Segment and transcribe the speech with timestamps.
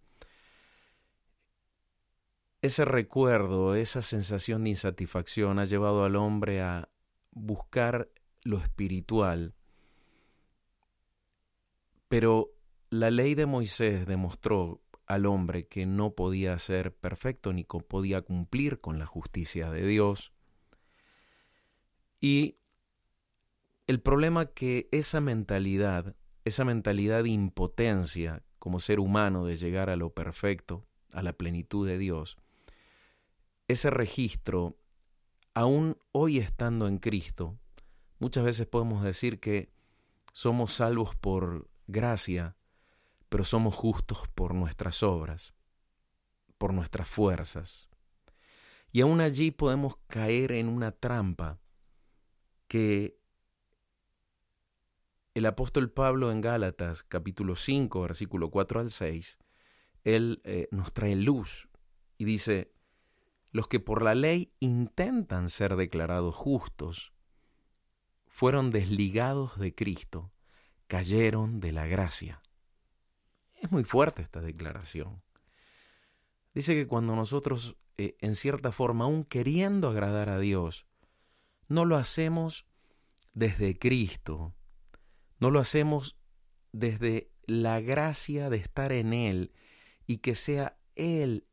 [2.61, 6.91] Ese recuerdo, esa sensación de insatisfacción ha llevado al hombre a
[7.31, 8.11] buscar
[8.43, 9.55] lo espiritual.
[12.09, 12.55] Pero
[12.91, 18.81] la ley de Moisés demostró al hombre que no podía ser perfecto ni podía cumplir
[18.81, 20.33] con la justicia de Dios.
[22.21, 22.59] Y
[23.87, 29.97] el problema que esa mentalidad, esa mentalidad de impotencia como ser humano de llegar a
[29.97, 32.37] lo perfecto, a la plenitud de Dios,
[33.67, 34.77] ese registro,
[35.55, 37.59] aún hoy estando en Cristo,
[38.19, 39.73] muchas veces podemos decir que
[40.33, 42.57] somos salvos por gracia,
[43.29, 45.55] pero somos justos por nuestras obras,
[46.59, 47.89] por nuestras fuerzas.
[48.93, 51.61] Y aún allí podemos caer en una trampa
[52.69, 53.19] que
[55.35, 59.39] el apóstol Pablo en Gálatas capítulo 5 versículo 4 al 6,
[60.05, 61.69] él eh, nos trae luz
[62.17, 62.73] y dice,
[63.53, 67.13] los que por la ley intentan ser declarados justos,
[68.39, 70.31] fueron desligados de Cristo,
[70.87, 72.41] cayeron de la gracia.
[73.57, 75.25] Es muy fuerte esta declaración.
[76.55, 80.87] Dice que cuando nosotros, eh, en cierta forma, aún queriendo agradar a Dios,
[81.67, 82.69] no lo hacemos
[83.33, 84.55] desde Cristo,
[85.41, 86.17] no lo hacemos
[86.71, 89.53] desde la gracia de estar en Él
[90.07, 91.49] y que sea Él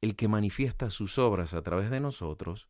[0.00, 2.68] el que manifiesta sus obras a través de nosotros,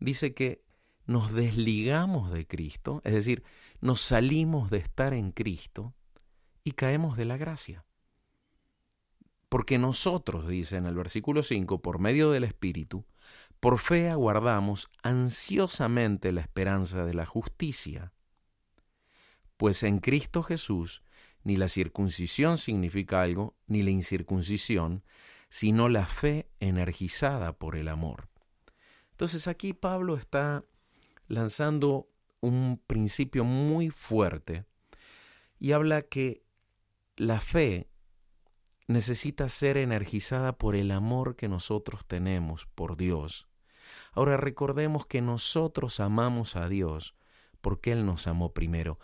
[0.00, 0.64] dice que
[1.06, 3.44] nos desligamos de Cristo, es decir,
[3.80, 5.94] nos salimos de estar en Cristo
[6.62, 7.84] y caemos de la gracia.
[9.48, 13.04] Porque nosotros, dice en el versículo 5, por medio del Espíritu,
[13.60, 18.12] por fe aguardamos ansiosamente la esperanza de la justicia.
[19.56, 21.02] Pues en Cristo Jesús
[21.44, 25.04] ni la circuncisión significa algo, ni la incircuncisión,
[25.50, 28.28] sino la fe energizada por el amor.
[29.12, 30.64] Entonces aquí Pablo está
[31.26, 32.08] lanzando
[32.40, 34.64] un principio muy fuerte
[35.58, 36.44] y habla que
[37.16, 37.88] la fe
[38.86, 43.48] necesita ser energizada por el amor que nosotros tenemos por Dios.
[44.12, 47.14] Ahora recordemos que nosotros amamos a Dios
[47.60, 48.98] porque Él nos amó primero.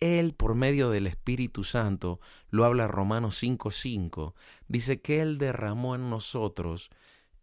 [0.00, 4.34] Él, por medio del Espíritu Santo, lo habla Romanos 5:5,
[4.66, 6.90] dice que Él derramó en nosotros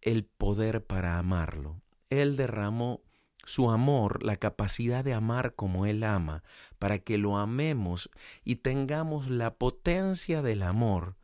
[0.02, 1.82] el poder para amarlo.
[2.10, 3.02] Él derramó
[3.48, 6.44] su amor, la capacidad de amar como Él ama,
[6.80, 8.10] para que lo amemos
[8.44, 11.16] y tengamos la potencia del amor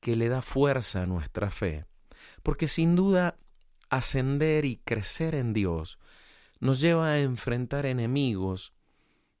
[0.00, 1.86] que le da fuerza a nuestra fe.
[2.42, 3.38] Porque sin duda
[3.88, 6.00] ascender y crecer en Dios
[6.58, 8.72] nos lleva a enfrentar enemigos.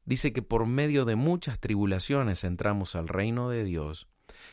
[0.04, 4.06] Dice que por medio de muchas tribulaciones entramos al reino de Dios.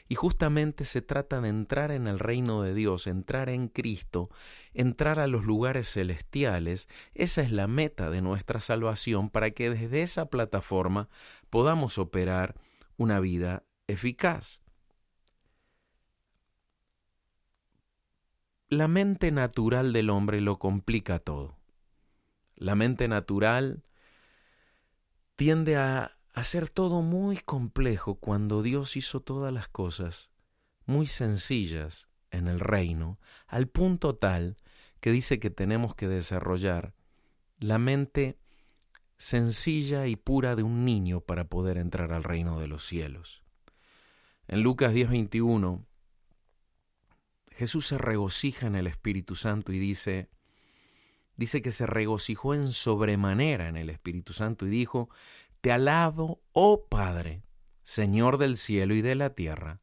[0.07, 4.29] Y justamente se trata de entrar en el reino de Dios, entrar en Cristo,
[4.73, 6.87] entrar a los lugares celestiales.
[7.13, 11.09] Esa es la meta de nuestra salvación para que desde esa plataforma
[11.49, 12.55] podamos operar
[12.97, 14.61] una vida eficaz.
[18.67, 21.57] La mente natural del hombre lo complica todo.
[22.55, 23.83] La mente natural
[25.35, 30.31] tiende a hacer todo muy complejo cuando Dios hizo todas las cosas
[30.85, 34.57] muy sencillas en el reino, al punto tal
[34.99, 36.93] que dice que tenemos que desarrollar
[37.59, 38.37] la mente
[39.17, 43.43] sencilla y pura de un niño para poder entrar al reino de los cielos.
[44.47, 45.85] En Lucas 10:21
[47.59, 50.29] Jesús se regocija en el Espíritu Santo y dice,
[51.35, 55.09] dice que se regocijó en sobremanera en el Espíritu Santo y dijo,
[55.61, 57.43] Te alabo, oh Padre,
[57.83, 59.81] Señor del cielo y de la tierra,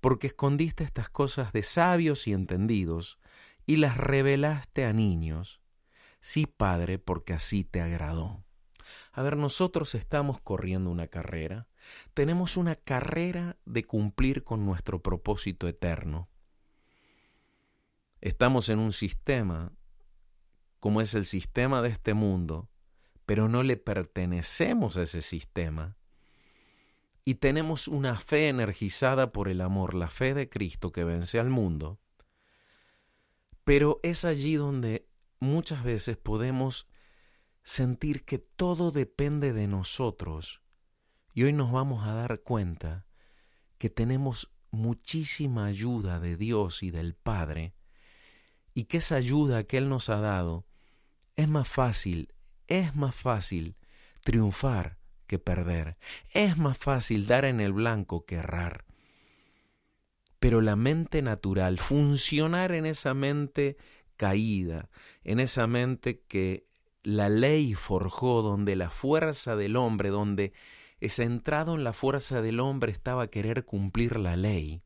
[0.00, 3.18] porque escondiste estas cosas de sabios y entendidos
[3.66, 5.60] y las revelaste a niños.
[6.20, 8.44] Sí, Padre, porque así te agradó.
[9.12, 11.68] A ver, nosotros estamos corriendo una carrera,
[12.12, 16.28] tenemos una carrera de cumplir con nuestro propósito eterno.
[18.20, 19.72] Estamos en un sistema
[20.80, 22.68] como es el sistema de este mundo,
[23.26, 25.96] pero no le pertenecemos a ese sistema.
[27.24, 31.48] Y tenemos una fe energizada por el amor, la fe de Cristo que vence al
[31.48, 31.98] mundo.
[33.64, 35.08] Pero es allí donde
[35.40, 36.86] muchas veces podemos
[37.62, 40.60] sentir que todo depende de nosotros.
[41.32, 43.06] Y hoy nos vamos a dar cuenta
[43.78, 47.74] que tenemos muchísima ayuda de Dios y del Padre
[48.74, 50.66] y que esa ayuda que Él nos ha dado
[51.36, 52.33] es más fácil,
[52.66, 53.76] es más fácil
[54.22, 55.96] triunfar que perder,
[56.30, 58.84] es más fácil dar en el blanco que errar.
[60.38, 63.76] Pero la mente natural, funcionar en esa mente
[64.16, 64.90] caída,
[65.22, 66.66] en esa mente que
[67.02, 70.52] la ley forjó, donde la fuerza del hombre, donde
[71.08, 74.82] centrado en la fuerza del hombre estaba querer cumplir la ley,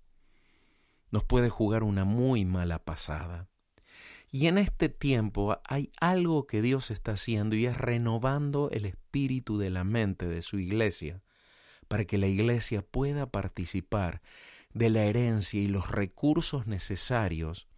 [1.11, 3.49] nos puede jugar una muy mala pasada.
[4.31, 9.57] Y en este tiempo hay algo que Dios está haciendo y es renovando el espíritu
[9.57, 11.23] de la mente de su iglesia,
[11.89, 14.21] para que la iglesia pueda participar
[14.75, 17.69] de la herencia y los recursos necesarios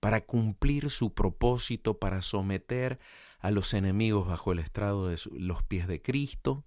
[0.00, 2.98] para cumplir su propósito, para someter
[3.38, 6.64] a los enemigos bajo el estrado de los pies de Cristo,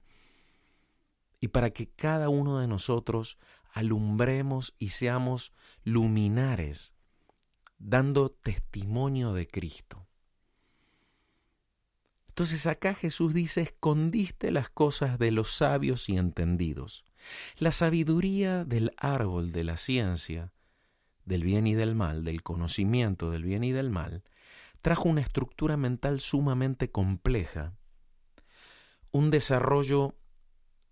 [1.39, 3.37] y para que cada uno de nosotros
[3.73, 6.96] alumbremos y seamos luminares
[7.77, 10.07] dando testimonio de Cristo.
[12.29, 17.03] Entonces acá Jesús dice, escondiste las cosas de los sabios y entendidos.
[17.57, 20.53] La sabiduría del árbol de la ciencia,
[21.25, 24.23] del bien y del mal, del conocimiento del bien y del mal,
[24.81, 27.73] trajo una estructura mental sumamente compleja,
[29.11, 30.15] un desarrollo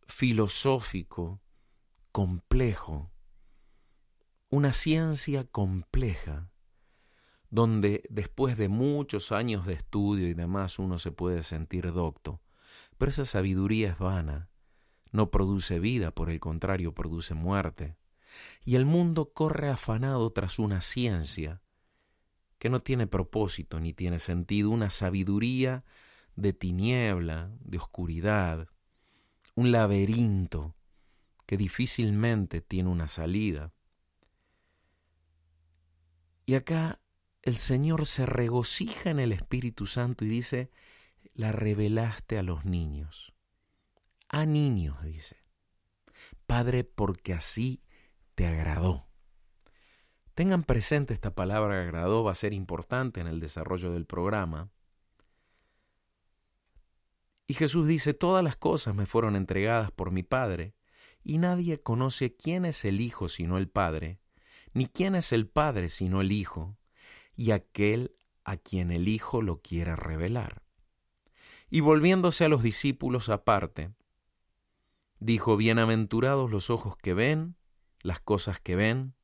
[0.07, 1.41] filosófico
[2.11, 3.11] complejo,
[4.49, 6.49] una ciencia compleja,
[7.49, 12.41] donde después de muchos años de estudio y demás uno se puede sentir docto.
[12.97, 14.49] Pero esa sabiduría es vana,
[15.11, 17.97] no produce vida, por el contrario, produce muerte.
[18.65, 21.61] Y el mundo corre afanado tras una ciencia
[22.57, 25.85] que no tiene propósito ni tiene sentido, una sabiduría
[26.35, 28.67] de tiniebla, de oscuridad,
[29.55, 30.75] un laberinto
[31.45, 33.71] que difícilmente tiene una salida.
[36.45, 36.99] Y acá
[37.45, 40.71] el Señor se regocija en el Espíritu Santo y dice,
[41.35, 43.33] la revelaste a los niños.
[44.29, 45.37] A niños, dice.
[46.47, 47.83] Padre, porque así
[48.33, 49.07] te agradó.
[50.33, 54.71] Tengan presente esta palabra agradó, va a ser importante en el desarrollo del programa.
[57.45, 60.73] Y Jesús dice, todas las cosas me fueron entregadas por mi Padre,
[61.23, 64.19] y nadie conoce quién es el Hijo sino el Padre,
[64.73, 66.75] ni quién es el Padre sino el Hijo,
[67.35, 70.61] y aquel a quien el Hijo lo quiere revelar.
[71.69, 73.91] Y volviéndose a los discípulos aparte,
[75.19, 77.55] dijo, Bienaventurados los ojos que ven,
[78.01, 79.15] las cosas que ven,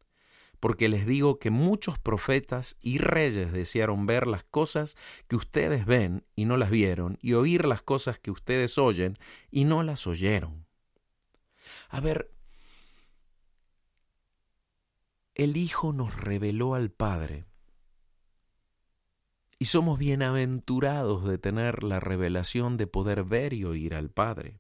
[0.60, 4.96] porque les digo que muchos profetas y reyes desearon ver las cosas
[5.27, 9.18] que ustedes ven y no las vieron, y oír las cosas que ustedes oyen
[9.50, 10.68] y no las oyeron.
[11.89, 12.32] A ver,
[15.34, 17.46] el Hijo nos reveló al Padre,
[19.62, 24.60] y somos bienaventurados de tener la revelación de poder ver y oír al Padre.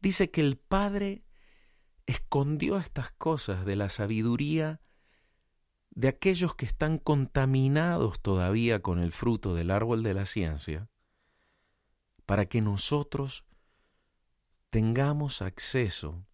[0.00, 1.22] Dice que el Padre
[2.06, 4.80] escondió estas cosas de la sabiduría
[5.90, 10.88] de aquellos que están contaminados todavía con el fruto del árbol de la ciencia,
[12.24, 13.44] para que nosotros
[14.70, 16.26] tengamos acceso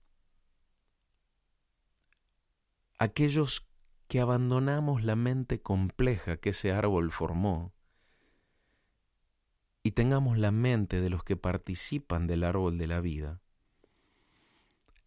[3.01, 3.68] a aquellos
[4.09, 7.75] que abandonamos la mente compleja que ese árbol formó
[9.83, 13.41] y tengamos la mente de los que participan del árbol de la vida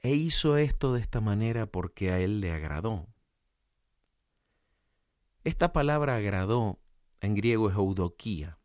[0.01, 3.07] e hizo esto de esta manera porque a él le agradó.
[5.43, 6.79] Esta palabra agradó
[7.21, 8.59] en griego es eudoquía.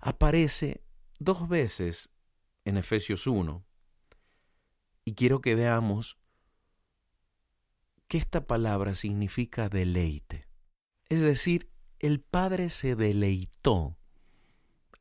[0.00, 0.82] Aparece
[1.18, 2.10] dos veces
[2.64, 3.64] en Efesios 1
[5.04, 6.18] y quiero que veamos
[8.14, 10.46] que esta palabra significa deleite.
[11.08, 11.68] Es decir,
[11.98, 13.96] el Padre se deleitó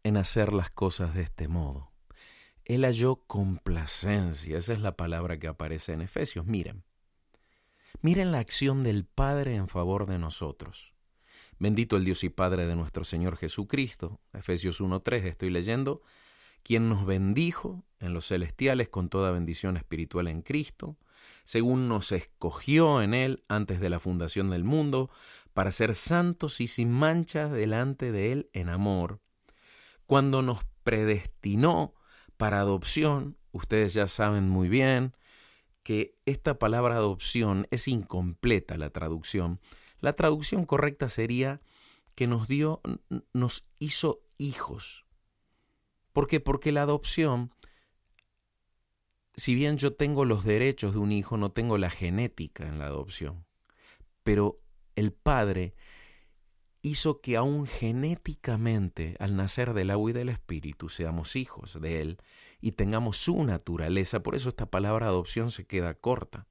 [0.01, 1.91] en hacer las cosas de este modo.
[2.65, 6.47] Él halló complacencia, esa es la palabra que aparece en Efesios.
[6.47, 6.85] Miren,
[8.01, 10.95] miren la acción del Padre en favor de nosotros.
[11.59, 16.01] Bendito el Dios y Padre de nuestro Señor Jesucristo, Efesios 1.3 estoy leyendo,
[16.63, 20.97] quien nos bendijo en los celestiales con toda bendición espiritual en Cristo,
[21.43, 25.09] según nos escogió en Él antes de la fundación del mundo,
[25.53, 29.21] para ser santos y sin mancha delante de Él en amor,
[30.05, 31.93] cuando nos predestinó
[32.37, 35.15] para adopción, ustedes ya saben muy bien
[35.83, 39.59] que esta palabra adopción es incompleta la traducción.
[39.99, 41.61] La traducción correcta sería
[42.15, 42.81] que nos dio,
[43.33, 45.05] nos hizo hijos.
[46.13, 46.39] ¿Por qué?
[46.39, 47.53] Porque la adopción,
[49.35, 52.85] si bien yo tengo los derechos de un hijo, no tengo la genética en la
[52.85, 53.45] adopción.
[54.23, 54.61] Pero
[54.95, 55.73] el padre
[56.81, 62.17] hizo que aún genéticamente, al nacer del agua y del espíritu, seamos hijos de Él
[62.61, 64.21] y tengamos su naturaleza.
[64.21, 66.47] Por eso esta palabra adopción se queda corta.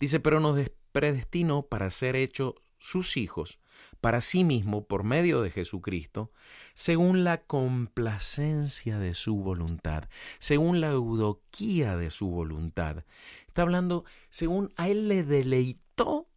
[0.00, 0.58] Dice, pero nos
[0.90, 3.60] predestinó para ser hechos sus hijos,
[4.00, 6.32] para sí mismo, por medio de Jesucristo,
[6.74, 13.04] según la complacencia de su voluntad, según la eudoquía de su voluntad.
[13.46, 16.28] Está hablando, según a Él le deleitó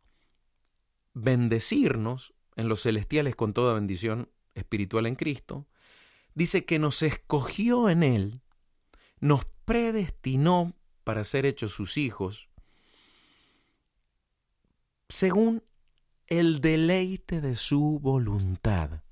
[1.13, 5.67] bendecirnos en los celestiales con toda bendición espiritual en Cristo,
[6.35, 8.41] dice que nos escogió en Él,
[9.19, 12.49] nos predestinó para ser hechos sus hijos,
[15.09, 15.63] según
[16.27, 19.03] el deleite de su voluntad.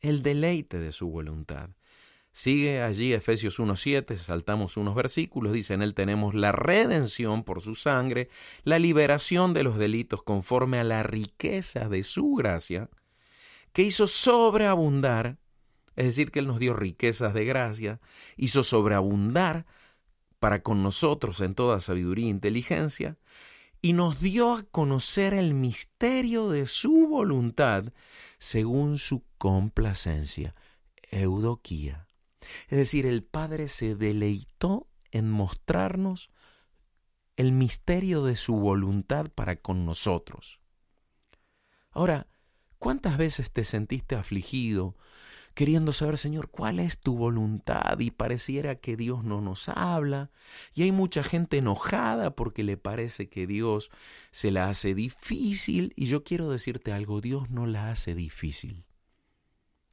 [0.00, 1.70] El deleite de su voluntad.
[2.32, 7.74] Sigue allí Efesios 1.7, saltamos unos versículos, dice, en él tenemos la redención por su
[7.74, 8.30] sangre,
[8.64, 12.88] la liberación de los delitos conforme a la riqueza de su gracia,
[13.72, 15.36] que hizo sobreabundar,
[15.94, 18.00] es decir, que él nos dio riquezas de gracia,
[18.36, 19.66] hizo sobreabundar
[20.40, 23.18] para con nosotros en toda sabiduría e inteligencia,
[23.82, 27.92] y nos dio a conocer el misterio de su voluntad
[28.38, 30.54] según su complacencia,
[31.10, 32.06] eudoquía
[32.68, 36.30] es decir, el Padre se deleitó en mostrarnos
[37.36, 40.60] el misterio de su voluntad para con nosotros.
[41.90, 42.28] Ahora,
[42.78, 44.96] ¿cuántas veces te sentiste afligido
[45.54, 50.30] queriendo saber, Señor, cuál es tu voluntad y pareciera que Dios no nos habla.
[50.74, 53.90] Y hay mucha gente enojada porque le parece que Dios
[54.30, 55.92] se la hace difícil.
[55.96, 58.84] Y yo quiero decirte algo, Dios no la hace difícil.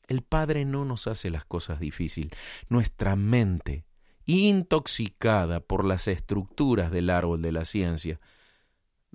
[0.07, 2.31] El Padre no nos hace las cosas difíciles.
[2.67, 3.85] Nuestra mente,
[4.25, 8.19] intoxicada por las estructuras del árbol de la ciencia,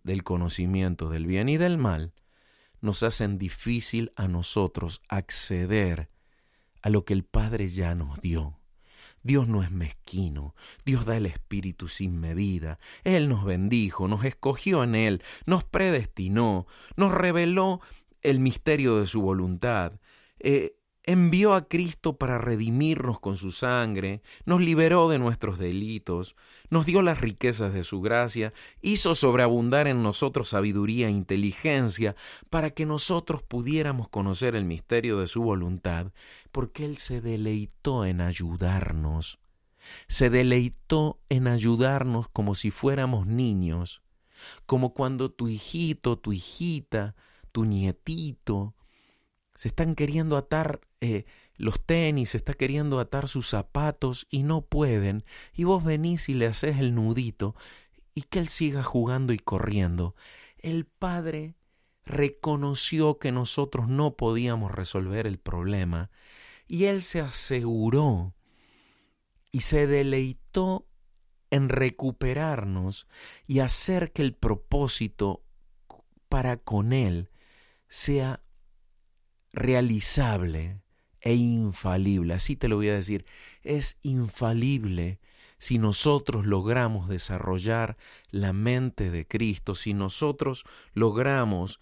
[0.03, 2.13] del conocimiento del bien y del mal,
[2.81, 6.14] nos hacen difícil a nosotros acceder
[6.85, 8.61] a lo que el Padre ya nos dio.
[9.23, 14.85] Dios no es mezquino, Dios da el Espíritu sin medida, Él nos bendijo, nos escogió
[14.85, 17.81] en Él, nos predestinó, nos reveló
[18.21, 19.99] el misterio de su voluntad.
[20.41, 20.77] Eh,
[21.07, 26.35] envió a Cristo para redimirnos con su sangre, nos liberó de nuestros delitos,
[26.71, 32.17] nos dio las riquezas de su gracia, hizo sobreabundar en nosotros sabiduría e inteligencia
[32.49, 36.13] para que nosotros pudiéramos conocer el misterio de su voluntad,
[36.53, 39.39] porque Él se deleitó en ayudarnos,
[40.09, 44.03] se deleitó en ayudarnos como si fuéramos niños,
[44.65, 47.15] como cuando tu hijito, tu hijita,
[47.53, 48.75] tu nietito,
[49.55, 51.25] se están queriendo atar eh,
[51.57, 56.35] los tenis, se está queriendo atar sus zapatos y no pueden, y vos venís y
[56.35, 57.55] le haces el nudito
[58.15, 60.15] y que él siga jugando y corriendo.
[60.59, 61.55] El padre
[62.05, 66.11] reconoció que nosotros no podíamos resolver el problema
[66.67, 68.35] y él se aseguró
[69.53, 70.87] y se deleitó
[71.51, 73.07] en recuperarnos
[73.47, 75.45] y hacer que el propósito
[76.29, 77.31] para con él
[77.89, 78.44] sea
[79.55, 80.83] realizable
[81.21, 82.35] e infalible.
[82.35, 83.25] Así te lo voy a decir,
[83.63, 85.21] es infalible
[85.59, 87.97] si nosotros logramos desarrollar
[88.31, 91.81] la mente de Cristo, si nosotros logramos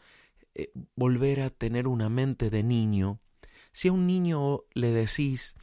[0.55, 3.21] eh, volver a tener una mente de niño,
[3.73, 5.57] si a un niño le decís,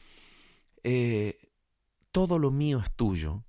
[0.82, 1.48] eh,
[2.12, 3.44] todo lo mío es tuyo,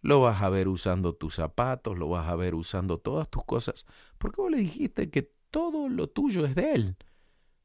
[0.00, 3.86] lo vas a ver usando tus zapatos, lo vas a ver usando todas tus cosas,
[4.18, 6.96] porque vos le dijiste que todo lo tuyo es de él.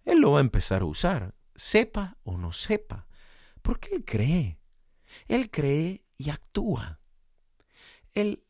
[0.05, 3.07] Él lo va a empezar a usar, sepa o no sepa,
[3.61, 4.59] porque Él cree.
[5.27, 7.01] Él cree y actúa.
[8.13, 8.45] Él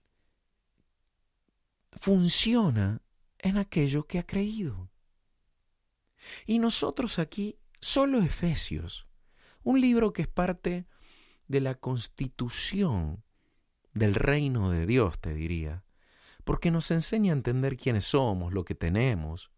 [1.91, 3.01] funciona
[3.39, 4.91] en aquello que ha creído.
[6.45, 9.07] Y nosotros aquí, solo Efesios,
[9.63, 10.87] un libro que es parte
[11.47, 13.23] de la constitución
[13.93, 15.85] del reino de Dios, te diría,
[16.43, 19.51] porque nos enseña a entender quiénes somos, lo que tenemos,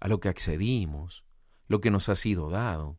[0.00, 1.24] a lo que accedimos,
[1.68, 2.98] lo que nos ha sido dado,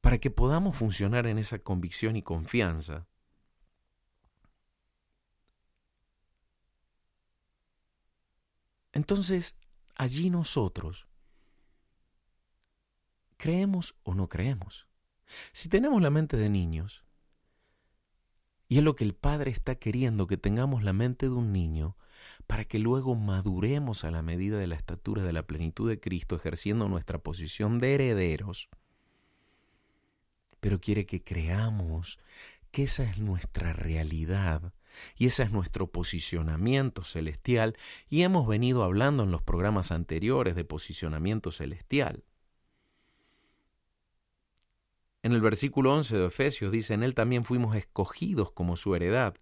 [0.00, 3.06] para que podamos funcionar en esa convicción y confianza.
[8.92, 9.56] Entonces,
[9.94, 11.06] allí nosotros,
[13.36, 14.86] ¿creemos o no creemos?
[15.52, 17.04] Si tenemos la mente de niños,
[18.68, 21.96] y es lo que el Padre está queriendo, que tengamos la mente de un niño,
[22.46, 26.36] para que luego maduremos a la medida de la estatura de la plenitud de Cristo,
[26.36, 28.68] ejerciendo nuestra posición de herederos,
[30.60, 32.18] pero quiere que creamos
[32.70, 34.72] que esa es nuestra realidad
[35.16, 37.76] y ese es nuestro posicionamiento celestial
[38.08, 42.24] y hemos venido hablando en los programas anteriores de posicionamiento celestial.
[45.22, 49.36] En el versículo 11 de Efesios dice, en él también fuimos escogidos como su heredad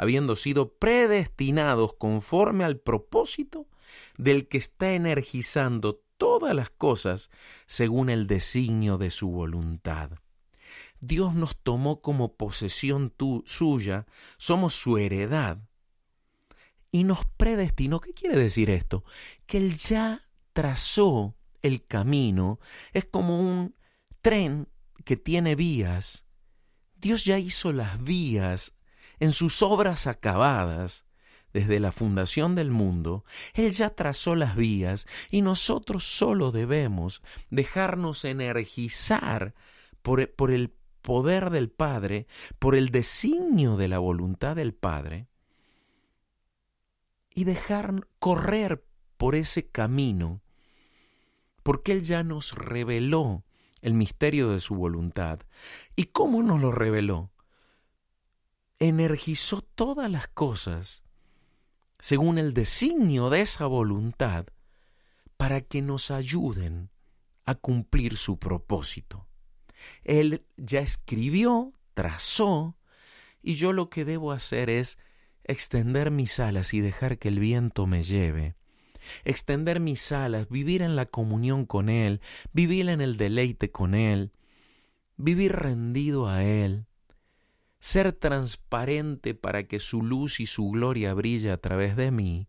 [0.00, 3.68] habiendo sido predestinados conforme al propósito
[4.16, 7.28] del que está energizando todas las cosas
[7.66, 10.12] según el designio de su voluntad.
[11.00, 13.12] Dios nos tomó como posesión
[13.44, 14.06] suya,
[14.38, 15.58] somos su heredad,
[16.90, 18.00] y nos predestinó.
[18.00, 19.04] ¿Qué quiere decir esto?
[19.44, 22.58] Que Él ya trazó el camino,
[22.94, 23.74] es como un
[24.22, 24.66] tren
[25.04, 26.24] que tiene vías.
[26.96, 28.72] Dios ya hizo las vías
[29.20, 31.04] en sus obras acabadas,
[31.52, 38.24] desde la fundación del mundo, Él ya trazó las vías y nosotros solo debemos dejarnos
[38.24, 39.54] energizar
[40.02, 42.26] por, por, el poder del Padre,
[42.58, 45.26] por el designio de la voluntad del Padre,
[47.34, 48.84] y dejar correr
[49.16, 50.40] por ese camino,
[51.62, 53.44] porque Él ya nos reveló
[53.82, 55.40] el misterio de su voluntad.
[55.96, 57.30] ¿Y cómo nos lo reveló?
[58.80, 61.02] Energizó todas las cosas
[62.00, 64.46] según el designio de esa voluntad
[65.36, 66.90] para que nos ayuden
[67.44, 69.28] a cumplir su propósito.
[70.02, 72.76] Él ya escribió, trazó,
[73.42, 74.98] y yo lo que debo hacer es
[75.44, 78.54] extender mis alas y dejar que el viento me lleve,
[79.24, 82.20] extender mis alas, vivir en la comunión con Él,
[82.52, 84.32] vivir en el deleite con Él,
[85.16, 86.86] vivir rendido a Él,
[87.80, 92.48] ser transparente para que su luz y su gloria brille a través de mí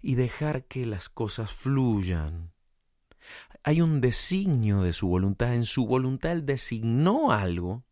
[0.00, 2.52] y dejar que las cosas fluyan.
[3.62, 7.84] Hay un designio de su voluntad, en su voluntad Él designó algo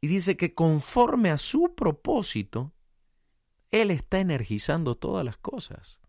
[0.00, 2.72] y dice que conforme a su propósito,
[3.70, 6.00] Él está energizando todas las cosas.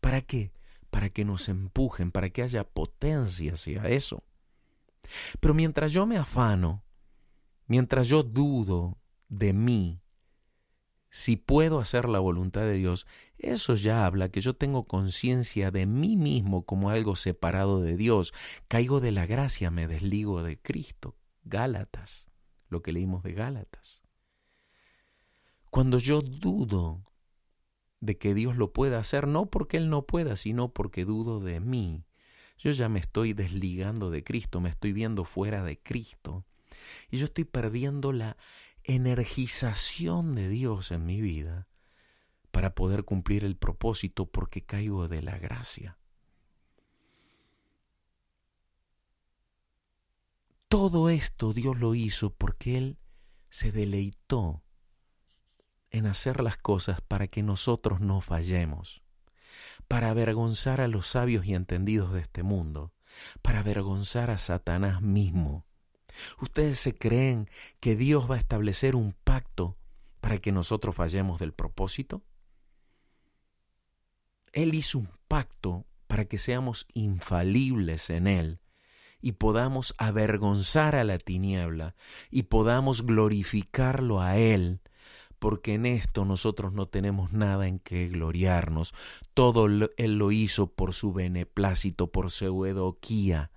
[0.00, 0.52] ¿Para qué?
[0.90, 4.24] Para que nos empujen, para que haya potencia hacia eso.
[5.40, 6.82] Pero mientras yo me afano,
[7.68, 10.00] mientras yo dudo de mí,
[11.10, 13.06] si puedo hacer la voluntad de Dios,
[13.38, 18.34] eso ya habla que yo tengo conciencia de mí mismo como algo separado de Dios.
[18.66, 21.16] Caigo de la gracia, me desligo de Cristo.
[21.44, 22.28] Gálatas,
[22.68, 24.02] lo que leímos de Gálatas.
[25.70, 27.04] Cuando yo dudo
[28.00, 31.60] de que Dios lo pueda hacer, no porque Él no pueda, sino porque dudo de
[31.60, 32.04] mí.
[32.58, 36.44] Yo ya me estoy desligando de Cristo, me estoy viendo fuera de Cristo.
[37.10, 38.36] Y yo estoy perdiendo la
[38.84, 41.68] energización de Dios en mi vida
[42.50, 45.98] para poder cumplir el propósito porque caigo de la gracia.
[50.68, 52.98] Todo esto Dios lo hizo porque Él
[53.48, 54.62] se deleitó
[55.90, 59.02] en hacer las cosas para que nosotros no fallemos,
[59.86, 62.92] para avergonzar a los sabios y entendidos de este mundo,
[63.40, 65.67] para avergonzar a Satanás mismo.
[66.40, 67.48] ¿Ustedes se creen
[67.80, 69.76] que Dios va a establecer un pacto
[70.20, 72.22] para que nosotros fallemos del propósito?
[74.52, 78.60] Él hizo un pacto para que seamos infalibles en Él
[79.20, 81.94] y podamos avergonzar a la tiniebla
[82.30, 84.80] y podamos glorificarlo a Él
[85.38, 88.94] porque en esto nosotros no tenemos nada en que gloriarnos.
[89.34, 93.50] Todo Él lo hizo por su beneplácito, por su edoquía.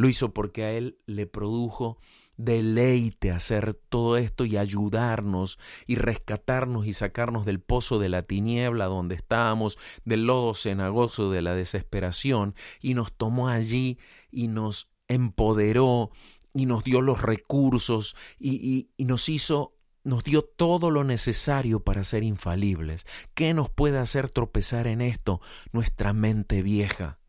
[0.00, 1.98] Lo hizo porque a Él le produjo
[2.38, 8.86] deleite hacer todo esto y ayudarnos y rescatarnos y sacarnos del pozo de la tiniebla
[8.86, 13.98] donde estábamos, del lodo cenagoso de la desesperación, y nos tomó allí
[14.30, 16.12] y nos empoderó
[16.54, 22.04] y nos dio los recursos y, y, nos hizo nos dio todo lo necesario para
[22.04, 23.04] ser infalibles.
[23.34, 25.42] ¿Qué nos puede hacer tropezar en esto?
[25.72, 27.19] Nuestra mente vieja,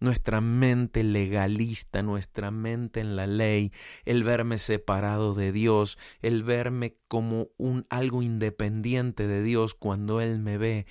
[0.00, 3.72] nuestra mente legalista, nuestra mente en la ley,
[4.04, 10.38] el verme separado de Dios, el verme como un algo independiente de Dios cuando él
[10.40, 10.86] me ve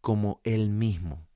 [0.00, 1.26] como él mismo,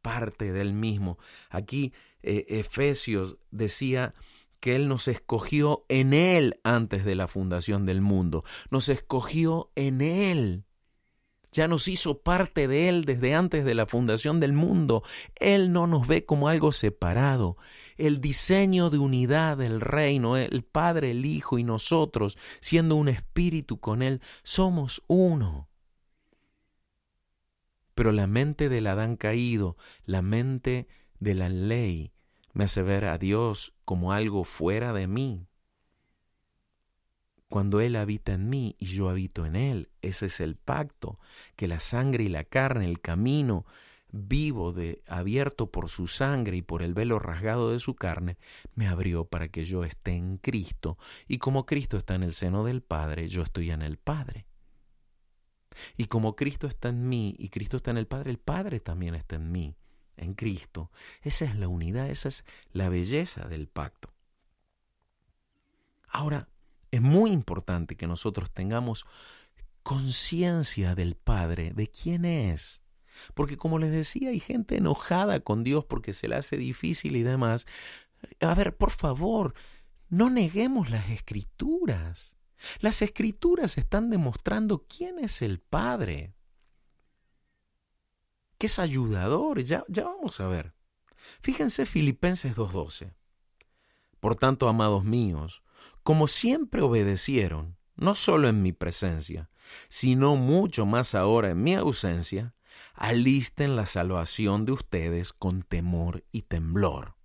[0.00, 1.18] parte del mismo.
[1.50, 4.14] Aquí eh, Efesios decía
[4.62, 8.44] que Él nos escogió en Él antes de la fundación del mundo.
[8.70, 10.64] Nos escogió en Él.
[11.52, 15.02] Ya nos hizo parte de Él desde antes de la fundación del mundo.
[15.38, 17.58] Él no nos ve como algo separado.
[17.98, 23.78] El diseño de unidad del reino, el Padre, el Hijo y nosotros, siendo un espíritu
[23.80, 25.68] con Él, somos uno.
[27.94, 30.88] Pero la mente del Adán caído, la mente
[31.20, 32.12] de la ley,
[32.54, 35.46] me hace ver a Dios como algo fuera de mí.
[37.52, 41.18] Cuando Él habita en mí y yo habito en Él, ese es el pacto,
[41.54, 43.66] que la sangre y la carne, el camino
[44.10, 48.38] vivo de abierto por su sangre y por el velo rasgado de su carne,
[48.74, 50.96] me abrió para que yo esté en Cristo,
[51.28, 54.46] y como Cristo está en el seno del Padre, yo estoy en el Padre.
[55.98, 59.14] Y como Cristo está en mí y Cristo está en el Padre, el Padre también
[59.14, 59.76] está en mí
[60.16, 60.90] en Cristo.
[61.20, 64.10] Esa es la unidad, esa es la belleza del pacto.
[66.08, 66.48] Ahora,
[66.92, 69.04] es muy importante que nosotros tengamos
[69.82, 72.82] conciencia del Padre, de quién es.
[73.34, 77.22] Porque como les decía, hay gente enojada con Dios porque se le hace difícil y
[77.22, 77.66] demás.
[78.40, 79.54] A ver, por favor,
[80.08, 82.36] no neguemos las escrituras.
[82.78, 86.34] Las escrituras están demostrando quién es el Padre
[88.62, 89.60] que es ayudador.
[89.64, 90.72] Ya, ya vamos a ver.
[91.40, 93.12] Fíjense Filipenses 2.12.
[94.20, 95.61] Por tanto, amados míos,
[96.02, 99.50] como siempre obedecieron, no solo en mi presencia,
[99.88, 102.54] sino mucho más ahora en mi ausencia,
[102.94, 107.16] alisten la salvación de ustedes con temor y temblor.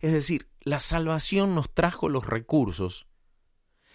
[0.00, 3.06] Es decir, la salvación nos trajo los recursos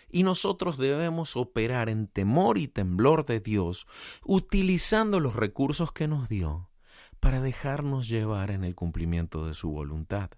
[0.09, 3.87] y nosotros debemos operar en temor y temblor de Dios,
[4.23, 6.69] utilizando los recursos que nos dio
[7.19, 10.29] para dejarnos llevar en el cumplimiento de su voluntad.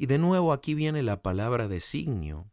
[0.00, 2.50] Y de nuevo aquí viene la palabra designio.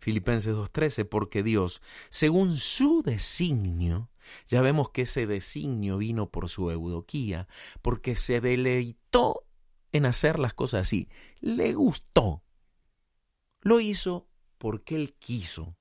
[0.00, 4.10] Filipenses 2.13, porque Dios, según su designio,
[4.48, 7.46] ya vemos que ese designio vino por su eudoquía,
[7.82, 9.46] porque se deleitó
[9.92, 12.42] en hacer las cosas así, le gustó,
[13.60, 15.76] lo hizo porque él quiso,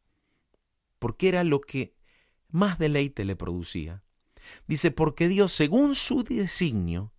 [0.99, 1.95] porque era lo que
[2.49, 4.03] más deleite le producía.
[4.67, 7.14] Dice, porque Dios, según su designio,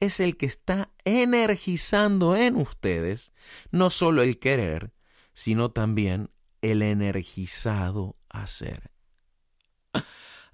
[0.00, 3.32] es el que está energizando en ustedes
[3.70, 4.92] no solo el querer,
[5.34, 6.30] sino también
[6.62, 8.90] el energizado hacer.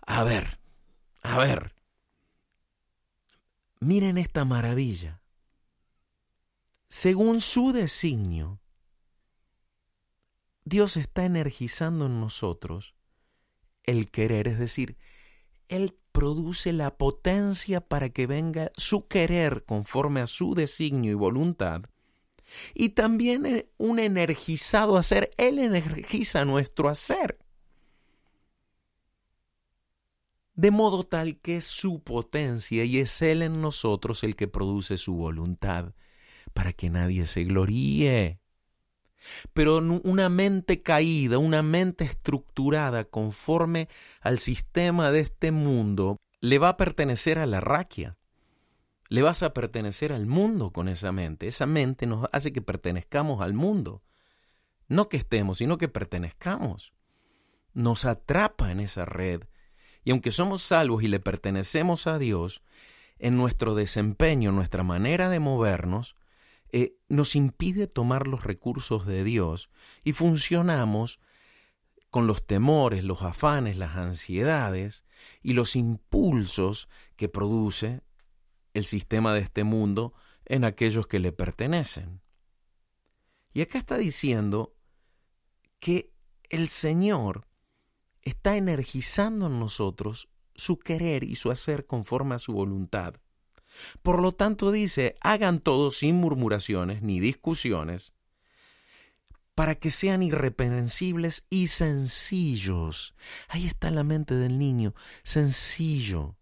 [0.06, 0.58] A ver,
[1.22, 1.74] a ver.
[3.80, 5.22] Miren esta maravilla.
[6.88, 8.60] Según su designio,
[10.64, 12.94] Dios está energizando en nosotros
[13.82, 14.96] el querer, es decir,
[15.68, 21.82] Él produce la potencia para que venga su querer conforme a su designio y voluntad.
[22.72, 27.40] Y también eh, un energizado hacer, Él energiza nuestro hacer.
[30.54, 34.98] De modo tal que es su potencia y es Él en nosotros el que produce
[34.98, 35.94] su voluntad,
[36.52, 38.38] para que nadie se gloríe.
[39.52, 43.88] Pero una mente caída, una mente estructurada conforme
[44.20, 48.16] al sistema de este mundo, le va a pertenecer a la raquia.
[49.08, 51.46] Le vas a pertenecer al mundo con esa mente.
[51.46, 54.02] Esa mente nos hace que pertenezcamos al mundo.
[54.88, 56.92] No que estemos, sino que pertenezcamos.
[57.72, 59.42] Nos atrapa en esa red.
[60.04, 62.62] Y aunque somos salvos y le pertenecemos a Dios,
[63.18, 66.16] en nuestro desempeño, nuestra manera de movernos,
[66.76, 69.70] eh, nos impide tomar los recursos de Dios
[70.02, 71.20] y funcionamos
[72.10, 75.04] con los temores, los afanes, las ansiedades
[75.40, 78.00] y los impulsos que produce
[78.72, 80.14] el sistema de este mundo
[80.46, 82.20] en aquellos que le pertenecen.
[83.52, 84.74] Y acá está diciendo
[85.78, 86.12] que
[86.50, 87.46] el Señor
[88.22, 93.14] está energizando en nosotros su querer y su hacer conforme a su voluntad.
[94.02, 98.12] Por lo tanto dice, hagan todo sin murmuraciones ni discusiones,
[99.54, 103.14] para que sean irreprensibles y sencillos.
[103.48, 106.36] Ahí está la mente del niño, sencillo.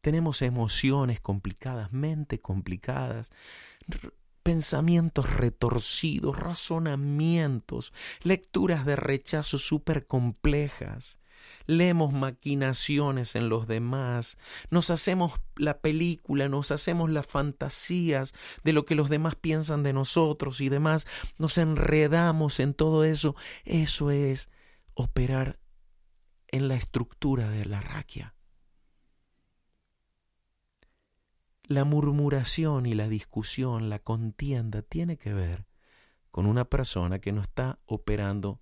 [0.00, 3.30] Tenemos emociones complicadas, mente complicadas,
[4.42, 11.18] pensamientos retorcidos, razonamientos, lecturas de rechazo súper complejas
[11.66, 14.36] leemos maquinaciones en los demás,
[14.70, 19.92] nos hacemos la película, nos hacemos las fantasías de lo que los demás piensan de
[19.92, 21.06] nosotros y demás,
[21.38, 23.36] nos enredamos en todo eso.
[23.64, 24.50] Eso es
[24.94, 25.58] operar
[26.48, 28.34] en la estructura de la raquia.
[31.66, 35.66] La murmuración y la discusión, la contienda, tiene que ver
[36.30, 38.60] con una persona que no está operando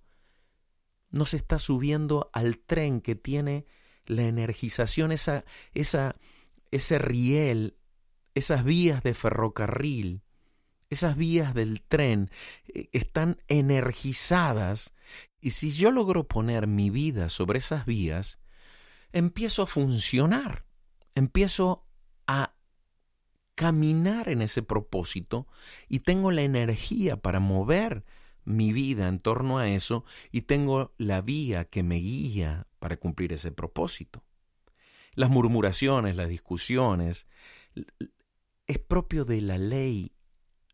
[1.13, 3.65] no se está subiendo al tren que tiene
[4.07, 6.15] la energización, esa, esa,
[6.71, 7.77] ese riel,
[8.33, 10.23] esas vías de ferrocarril,
[10.89, 12.31] esas vías del tren
[12.67, 14.93] eh, están energizadas.
[15.39, 18.39] Y si yo logro poner mi vida sobre esas vías,
[19.11, 20.65] empiezo a funcionar,
[21.13, 21.85] empiezo
[22.25, 22.55] a
[23.53, 25.45] caminar en ese propósito
[25.87, 28.03] y tengo la energía para mover
[28.45, 33.33] mi vida en torno a eso y tengo la vía que me guía para cumplir
[33.33, 34.23] ese propósito.
[35.15, 37.27] Las murmuraciones, las discusiones,
[38.67, 40.11] es propio de la ley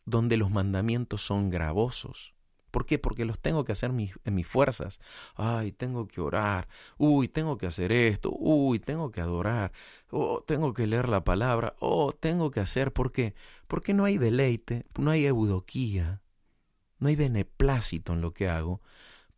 [0.05, 2.33] donde los mandamientos son gravosos.
[2.71, 2.99] ¿Por qué?
[2.99, 4.99] Porque los tengo que hacer en mis fuerzas.
[5.35, 6.67] Ay, tengo que orar.
[6.97, 8.31] Uy, tengo que hacer esto.
[8.31, 9.71] Uy, tengo que adorar.
[10.11, 11.75] Oh, tengo que leer la palabra.
[11.79, 12.93] Oh, tengo que hacer.
[12.93, 13.33] ¿Por qué?
[13.67, 16.21] Porque no hay deleite, no hay eudoquía,
[16.99, 18.81] no hay beneplácito en lo que hago,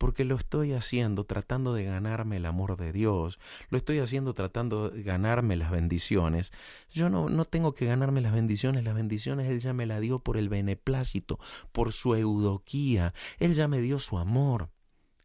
[0.01, 3.37] porque lo estoy haciendo tratando de ganarme el amor de Dios,
[3.69, 6.51] lo estoy haciendo tratando de ganarme las bendiciones.
[6.89, 10.17] Yo no, no tengo que ganarme las bendiciones, las bendiciones Él ya me la dio
[10.17, 11.39] por el beneplácito,
[11.71, 14.71] por su eudoquía, Él ya me dio su amor.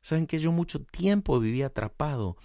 [0.03, 2.37] Saben que yo mucho tiempo viví atrapado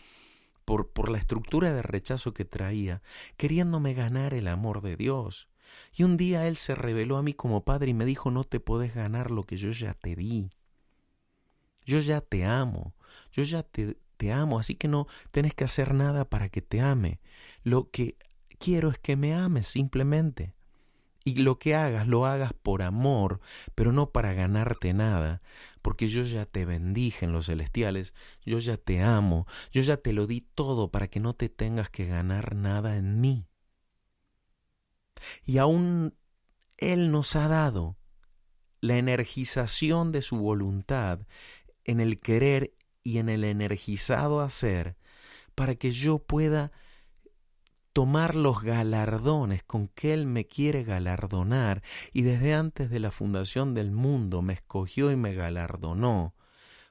[0.63, 3.01] por, por la estructura de rechazo que traía,
[3.35, 5.50] queriéndome ganar el amor de Dios.
[5.93, 8.59] Y un día Él se reveló a mí como Padre y me dijo, no te
[8.59, 10.49] podés ganar lo que yo ya te di.
[11.85, 12.93] Yo ya te amo,
[13.31, 13.97] yo ya te,
[14.31, 17.19] amo, así que no tenés que hacer nada para que te ame.
[17.63, 18.17] Lo que
[18.59, 20.53] quiero es que me ames simplemente.
[21.23, 23.41] Y lo que hagas, lo hagas por amor,
[23.75, 25.41] pero no para ganarte nada,
[25.83, 30.13] porque yo ya te bendije en los celestiales, yo ya te amo, yo ya te
[30.13, 33.45] lo di todo para que no te tengas que ganar nada en mí.
[35.43, 36.15] Y aún
[36.77, 37.97] Él nos ha dado
[38.81, 41.19] la energización de su voluntad,
[41.83, 44.97] en el querer y en el energizado hacer,
[45.55, 46.71] para que yo pueda
[47.93, 51.83] tomar los galardones con que Él me quiere galardonar.
[52.13, 56.35] Y desde antes de la fundación del mundo me escogió y me galardonó,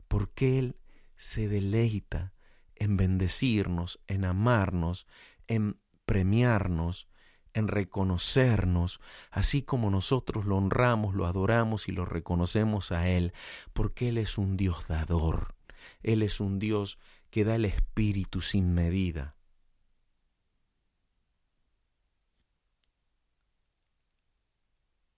[0.08, 0.76] porque Él
[1.16, 2.32] se deleita
[2.76, 5.06] en bendecirnos, en amarnos,
[5.46, 7.08] en premiarnos,
[7.54, 13.32] en reconocernos, así como nosotros lo honramos, lo adoramos y lo reconocemos a Él,
[13.72, 15.54] porque Él es un Dios dador,
[16.02, 16.98] Él es un Dios
[17.30, 19.36] que da el Espíritu sin medida.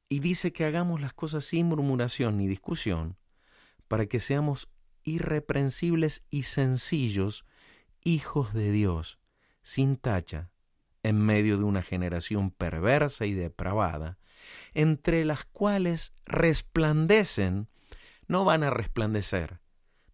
[0.09, 3.17] Y dice que hagamos las cosas sin murmuración ni discusión,
[3.89, 4.69] para que seamos
[5.05, 7.47] irreprensibles y sencillos,
[8.05, 9.19] hijos de Dios,
[9.63, 10.52] sin tacha,
[11.03, 14.19] en medio de una generación perversa y depravada,
[14.75, 17.69] entre las cuales resplandecen,
[18.29, 19.61] no van a resplandecer.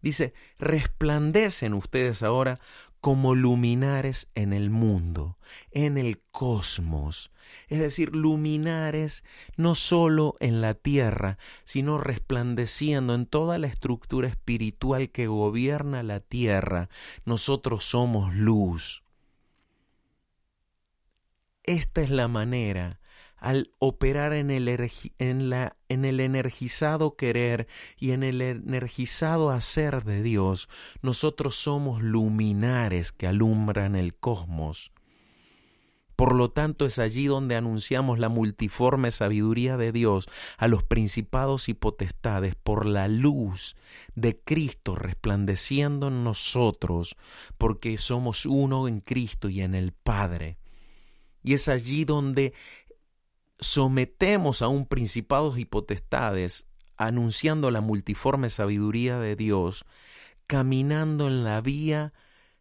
[0.01, 2.59] Dice, resplandecen ustedes ahora
[3.01, 5.37] como luminares en el mundo,
[5.71, 7.31] en el cosmos.
[7.67, 9.23] Es decir, luminares
[9.55, 16.19] no solo en la tierra, sino resplandeciendo en toda la estructura espiritual que gobierna la
[16.19, 16.89] tierra.
[17.25, 19.03] Nosotros somos luz.
[21.69, 22.99] Esta es la manera
[23.37, 24.67] al operar en el,
[25.19, 25.53] en,
[26.03, 30.67] el, energizado querer y en el energizado hacer de Dios,
[31.03, 34.91] nosotros somos luminares que alumbran el cosmos.
[36.15, 40.27] Por lo tanto, es allí donde anunciamos la multiforme sabiduría de Dios
[40.57, 43.75] a los principados y potestades por la luz
[44.15, 47.15] de Cristo resplandeciendo en nosotros,
[47.59, 50.58] porque somos uno en Cristo y en el Padre.
[51.49, 52.53] Y es allí donde
[53.57, 59.83] sometemos a un principados y potestades, anunciando la multiforme sabiduría de Dios,
[60.45, 62.13] caminando en la vía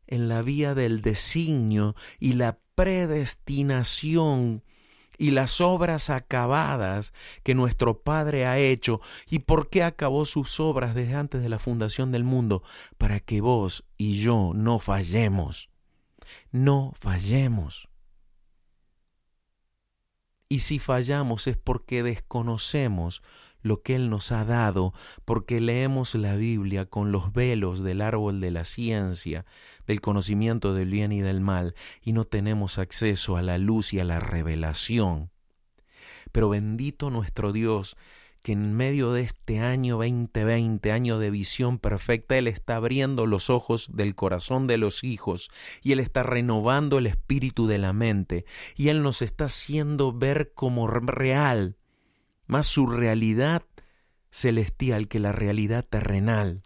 [0.06, 4.64] en la vía del designio y la predestinación
[5.18, 9.02] y las obras acabadas que nuestro Padre ha hecho.
[9.28, 12.62] ¿Y por qué acabó sus obras desde antes de la fundación del mundo?
[12.96, 15.68] Para que vos y yo no fallemos.
[16.52, 17.87] No fallemos.
[20.48, 23.22] Y si fallamos es porque desconocemos
[23.60, 28.40] lo que Él nos ha dado, porque leemos la Biblia con los velos del árbol
[28.40, 29.44] de la ciencia,
[29.86, 34.00] del conocimiento del bien y del mal, y no tenemos acceso a la luz y
[34.00, 35.30] a la revelación.
[36.32, 37.96] Pero bendito nuestro Dios,
[38.48, 43.50] que en medio de este año 2020, año de visión perfecta, Él está abriendo los
[43.50, 45.50] ojos del corazón de los hijos
[45.82, 50.54] y Él está renovando el espíritu de la mente y Él nos está haciendo ver
[50.54, 51.76] como real,
[52.46, 53.64] más su realidad
[54.30, 56.62] celestial que la realidad terrenal,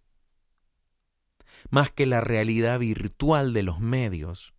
[1.68, 4.54] más que la realidad virtual de los medios.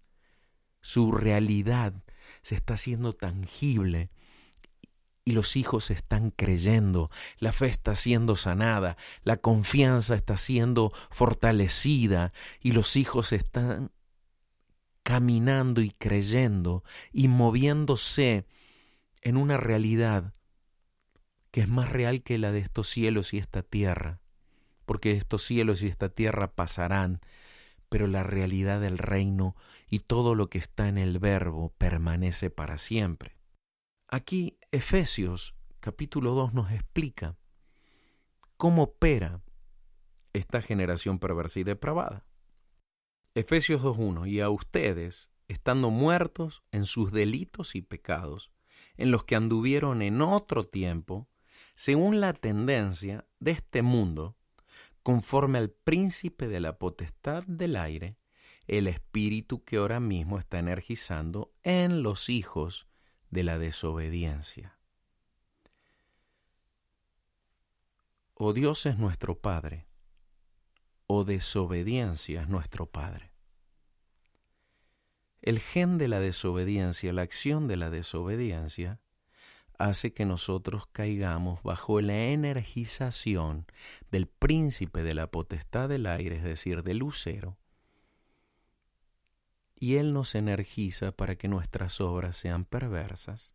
[0.82, 1.94] Su realidad
[2.42, 4.10] se está haciendo tangible
[5.26, 12.34] y los hijos están creyendo, la fe está siendo sanada, la confianza está siendo fortalecida
[12.60, 13.92] y los hijos están
[15.04, 18.46] caminando y creyendo y moviéndose
[19.22, 20.34] en una realidad
[21.52, 24.20] que es más real que la de estos cielos y esta tierra,
[24.86, 27.22] porque estos cielos y esta tierra pasarán,
[27.90, 29.56] pero la realidad del reino
[29.88, 33.38] y todo lo que está en el verbo permanece para siempre.
[34.08, 37.38] Aquí Efesios capítulo 2 nos explica
[38.58, 39.44] cómo opera
[40.34, 42.26] esta generación perversa y depravada.
[43.36, 48.50] Efesios 2.1, y a ustedes, estando muertos en sus delitos y pecados,
[48.98, 51.30] en los que anduvieron en otro tiempo,
[51.76, 54.38] según la tendencia de este mundo,
[55.04, 58.18] conforme al príncipe de la potestad del aire,
[58.66, 62.88] el espíritu que ahora mismo está energizando en los hijos
[63.34, 64.78] de la desobediencia.
[68.36, 69.88] O Dios es nuestro Padre,
[71.08, 73.32] o desobediencia es nuestro Padre.
[75.42, 79.02] El gen de la desobediencia, la acción de la desobediencia,
[79.80, 83.66] hace que nosotros caigamos bajo la energización
[84.12, 87.58] del príncipe de la potestad del aire, es decir, del lucero,
[89.84, 93.54] y Él nos energiza para que nuestras obras sean perversas,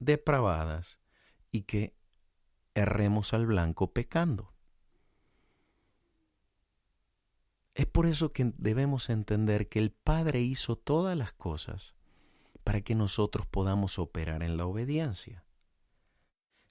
[0.00, 0.98] depravadas
[1.52, 1.94] y que
[2.74, 4.52] erremos al blanco pecando.
[7.76, 11.94] Es por eso que debemos entender que el Padre hizo todas las cosas
[12.64, 15.44] para que nosotros podamos operar en la obediencia.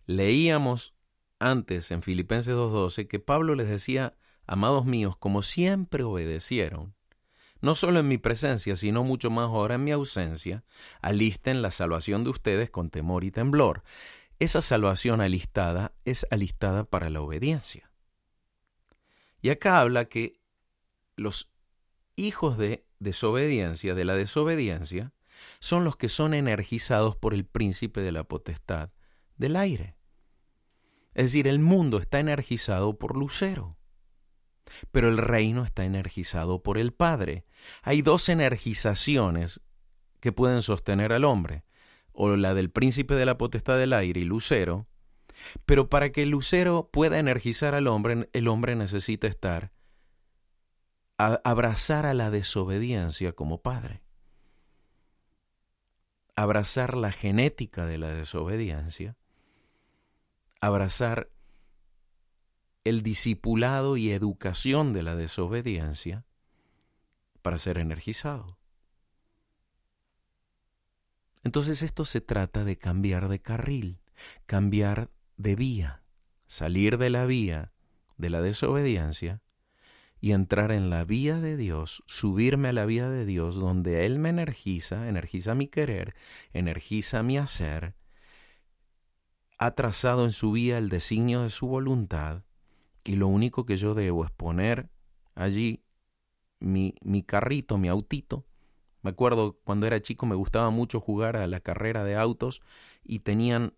[0.05, 0.93] Leíamos
[1.39, 6.93] antes en Filipenses 2.12 que Pablo les decía, amados míos, como siempre obedecieron,
[7.66, 10.63] no solo en mi presencia, sino mucho más ahora en mi ausencia,
[11.01, 13.82] alisten la salvación de ustedes con temor y temblor.
[14.38, 17.91] Esa salvación alistada es alistada para la obediencia.
[19.41, 20.39] Y acá habla que
[21.16, 21.51] los
[22.16, 25.11] hijos de desobediencia, de la desobediencia,
[25.59, 28.91] son los que son energizados por el príncipe de la potestad
[29.38, 29.95] del aire.
[31.16, 33.76] Es decir, el mundo está energizado por Lucero,
[34.91, 37.45] pero el reino está energizado por el Padre.
[37.82, 39.61] Hay dos energizaciones
[40.20, 41.63] que pueden sostener al hombre,
[42.11, 44.88] o la del príncipe de la potestad del aire y Lucero,
[45.66, 49.72] pero para que Lucero pueda energizar al hombre, el hombre necesita estar
[51.18, 54.01] a abrazar a la desobediencia como padre.
[56.36, 59.16] Abrazar la genética de la desobediencia,
[60.59, 61.30] abrazar
[62.86, 66.23] el discipulado y educación de la desobediencia
[67.41, 68.57] para ser energizado.
[71.43, 73.99] Entonces esto se trata de cambiar de carril,
[74.45, 76.03] cambiar de vía,
[76.47, 77.71] salir de la vía
[78.17, 79.41] de la desobediencia
[80.21, 84.19] y entrar en la vía de Dios, subirme a la vía de Dios donde Él
[84.19, 86.15] me energiza, energiza mi querer,
[86.53, 87.95] energiza mi hacer,
[89.57, 92.43] ha trazado en su vía el designio de su voluntad
[93.05, 94.89] y lo único que yo debo es poner
[95.35, 95.85] allí
[96.59, 98.45] mi, mi carrito, mi autito.
[99.01, 102.61] Me acuerdo cuando era chico me gustaba mucho jugar a la carrera de autos
[103.03, 103.73] y tenían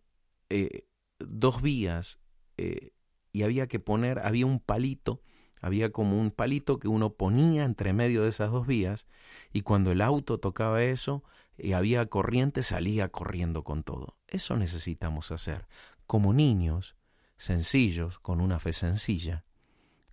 [0.50, 0.88] eh,
[1.20, 2.20] dos vías
[2.58, 2.92] eh,
[3.32, 5.22] y había que poner, había un palito
[5.62, 9.08] había como un palito que uno ponía entre medio de esas dos vías
[9.52, 11.24] y cuando el auto tocaba eso
[11.58, 14.18] y había corriente salía corriendo con todo.
[14.28, 15.68] Eso necesitamos hacer.
[16.06, 16.96] Como niños,
[17.38, 19.46] sencillos, con una fe sencilla,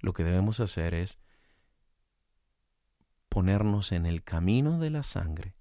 [0.00, 1.18] lo que debemos hacer es
[3.28, 5.56] ponernos en el camino de la sangre,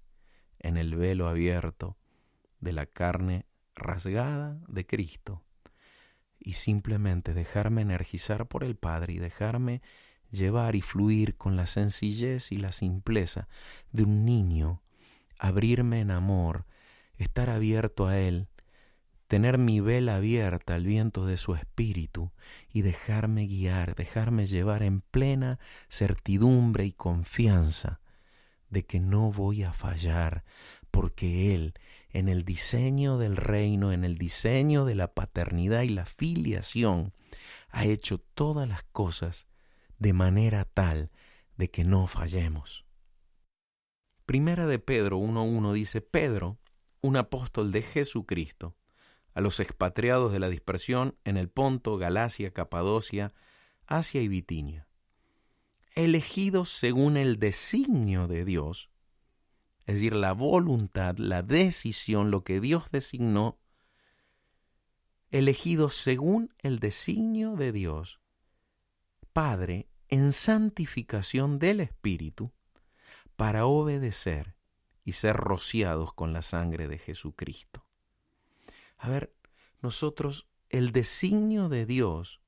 [0.58, 1.96] en el velo abierto
[2.60, 5.42] de la carne rasgada de Cristo
[6.38, 9.82] y simplemente dejarme energizar por el Padre y dejarme
[10.30, 13.48] llevar y fluir con la sencillez y la simpleza
[13.92, 14.82] de un niño,
[15.38, 16.66] abrirme en amor,
[17.16, 18.48] estar abierto a Él,
[19.26, 22.32] tener mi vela abierta al viento de su espíritu
[22.72, 25.58] y dejarme guiar, dejarme llevar en plena
[25.88, 28.00] certidumbre y confianza
[28.68, 30.44] de que no voy a fallar,
[30.90, 31.74] porque Él
[32.14, 37.12] en el diseño del reino, en el diseño de la paternidad y la filiación,
[37.70, 39.48] ha hecho todas las cosas
[39.98, 41.10] de manera tal
[41.56, 42.84] de que no fallemos.
[44.26, 46.58] Primera de Pedro 1.1 dice, Pedro,
[47.00, 48.76] un apóstol de Jesucristo,
[49.34, 53.34] a los expatriados de la dispersión en el Ponto, Galacia, Capadocia,
[53.86, 54.86] Asia y Bitinia,
[55.94, 58.90] elegidos según el designio de Dios,
[59.86, 63.58] es decir, la voluntad, la decisión, lo que Dios designó,
[65.30, 68.20] elegido según el designio de Dios,
[69.32, 72.52] Padre, en santificación del Espíritu,
[73.36, 74.54] para obedecer
[75.04, 77.84] y ser rociados con la sangre de Jesucristo.
[79.04, 79.36] A ver,
[79.82, 82.40] nosotros, el designio de Dios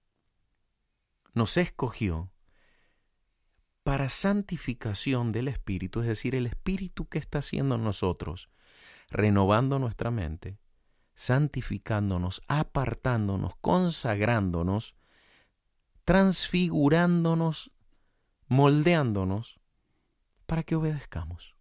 [1.35, 2.33] nos escogió
[3.83, 8.49] para santificación del Espíritu, es decir, el Espíritu que está haciendo en nosotros,
[9.11, 10.59] renovando nuestra mente,
[11.15, 14.97] santificándonos, apartándonos, consagrándonos,
[16.07, 17.71] transfigurándonos,
[18.47, 19.61] moldeándonos,
[20.47, 21.55] para que obedezcamos,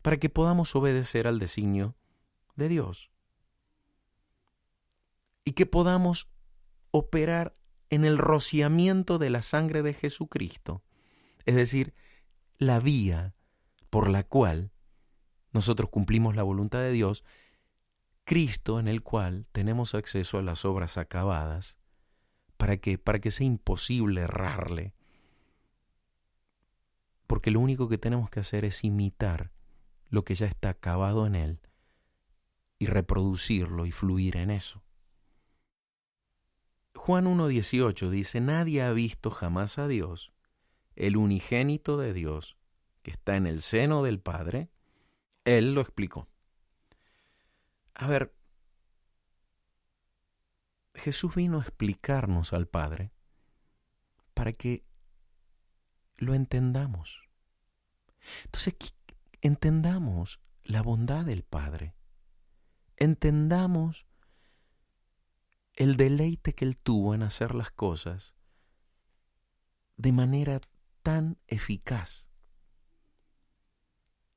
[0.00, 1.96] para que podamos obedecer al designio
[2.54, 3.10] de Dios
[5.46, 6.28] y que podamos
[6.90, 7.56] operar
[7.88, 10.82] en el rociamiento de la sangre de Jesucristo
[11.46, 11.94] es decir,
[12.58, 13.34] la vía
[13.88, 14.72] por la cual
[15.52, 17.24] nosotros cumplimos la voluntad de Dios,
[18.24, 21.78] Cristo en el cual tenemos acceso a las obras acabadas,
[22.56, 24.92] para que, para que sea imposible errarle.
[27.26, 29.52] Porque lo único que tenemos que hacer es imitar
[30.08, 31.60] lo que ya está acabado en Él
[32.78, 34.82] y reproducirlo y fluir en eso.
[37.06, 40.32] Juan 1.18 dice, nadie ha visto jamás a Dios,
[40.96, 42.56] el unigénito de Dios,
[43.04, 44.70] que está en el seno del Padre,
[45.44, 46.26] Él lo explicó.
[47.94, 48.34] A ver,
[50.96, 53.12] Jesús vino a explicarnos al Padre
[54.34, 54.84] para que
[56.16, 57.22] lo entendamos.
[58.46, 58.74] Entonces,
[59.42, 61.94] entendamos la bondad del Padre.
[62.96, 64.06] Entendamos
[65.76, 68.34] el deleite que él tuvo en hacer las cosas
[69.96, 70.60] de manera
[71.02, 72.28] tan eficaz.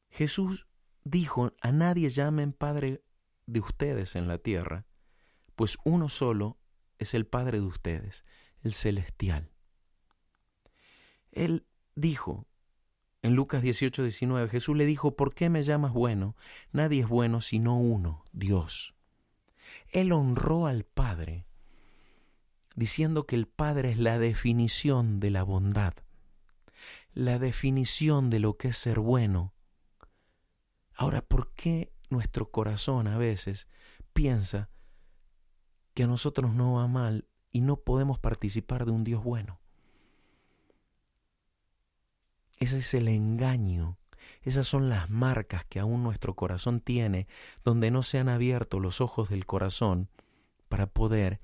[0.09, 0.67] Jesús
[1.03, 3.03] dijo, a nadie llamen Padre
[3.45, 4.85] de ustedes en la tierra,
[5.55, 6.59] pues uno solo
[6.97, 8.25] es el Padre de ustedes,
[8.61, 9.51] el celestial.
[11.31, 11.65] Él
[11.95, 12.47] dijo,
[13.21, 16.35] en Lucas 18, 19, Jesús le dijo, ¿por qué me llamas bueno?
[16.71, 18.98] Nadie es bueno sino uno, Dios.
[19.89, 21.45] Él honró al Padre,
[22.75, 25.93] diciendo que el Padre es la definición de la bondad,
[27.13, 29.53] la definición de lo que es ser bueno.
[30.95, 33.67] Ahora, ¿por qué nuestro corazón a veces
[34.13, 34.69] piensa
[35.93, 39.59] que a nosotros no va mal y no podemos participar de un Dios bueno?
[42.57, 43.98] Ese es el engaño
[44.49, 47.27] esas son las marcas que aún nuestro corazón tiene,
[47.63, 50.09] donde no se han abierto los ojos del corazón
[50.67, 51.39] para poder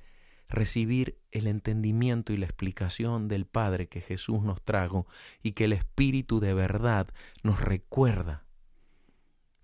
[0.50, 5.08] recibir el entendimiento y la explicación del Padre que Jesús nos trajo
[5.42, 7.08] y que el Espíritu de verdad
[7.44, 8.46] nos recuerda,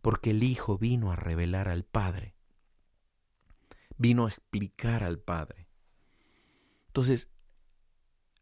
[0.01, 2.35] porque el Hijo vino a revelar al Padre,
[3.97, 5.67] vino a explicar al Padre.
[6.87, 7.30] Entonces,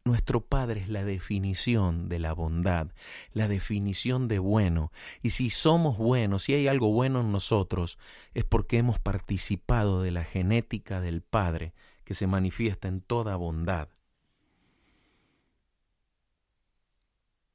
[0.04, 2.88] nuestro Padre es la definición de la bondad,
[3.32, 4.92] la definición de bueno.
[5.22, 7.98] Y si somos buenos, si hay algo bueno en nosotros,
[8.34, 11.74] es porque hemos participado de la genética del Padre
[12.04, 13.88] que se manifiesta en toda bondad.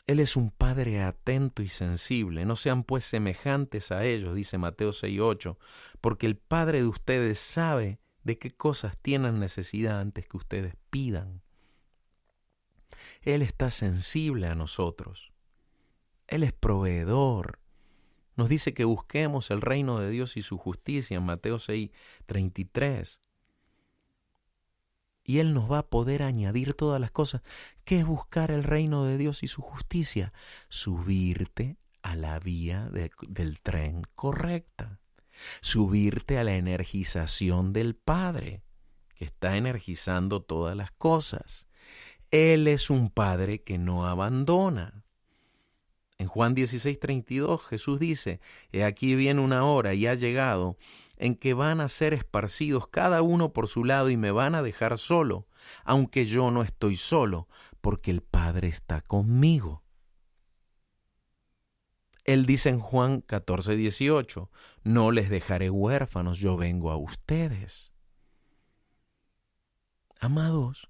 [0.08, 2.46] Él es un Padre atento y sensible.
[2.46, 5.58] No sean pues semejantes a ellos, dice Mateo 6.8,
[6.00, 11.42] porque el Padre de ustedes sabe de qué cosas tienen necesidad antes que ustedes pidan.
[13.26, 15.34] Él está sensible a nosotros.
[16.28, 17.60] Él es proveedor.
[18.36, 21.90] Nos dice que busquemos el reino de Dios y su justicia en Mateo 6,
[22.28, 23.20] 33.
[25.24, 27.42] Y Él nos va a poder añadir todas las cosas.
[27.84, 30.34] ¿Qué es buscar el reino de Dios y su justicia?
[30.70, 35.00] Subirte a la vía del tren correcta.
[35.62, 38.62] Subirte a la energización del Padre,
[39.16, 41.68] que está energizando todas las cosas.
[42.32, 45.04] Él es un Padre que no abandona.
[46.18, 48.40] En Juan 16, 32 Jesús dice,
[48.72, 50.78] He aquí viene una hora y ha llegado
[51.18, 54.62] en que van a ser esparcidos cada uno por su lado y me van a
[54.62, 55.48] dejar solo,
[55.84, 57.48] aunque yo no estoy solo,
[57.82, 59.84] porque el Padre está conmigo.
[62.24, 64.50] Él dice en Juan 14, 18,
[64.84, 67.92] No les dejaré huérfanos, yo vengo a ustedes.
[70.20, 70.90] Amados,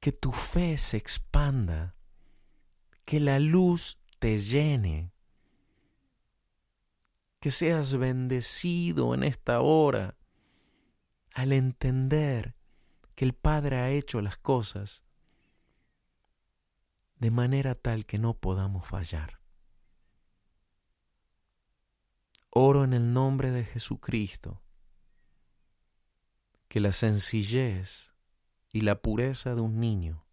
[0.00, 1.94] que tu fe se expanda,
[3.04, 5.12] que la luz te llene,
[7.40, 10.16] que seas bendecido en esta hora
[11.34, 12.56] al entender
[13.14, 15.04] que el Padre ha hecho las cosas
[17.16, 19.40] de manera tal que no podamos fallar.
[22.50, 24.62] Oro en el nombre de Jesucristo,
[26.68, 28.07] que la sencillez
[28.72, 30.24] y la pureza de un niño.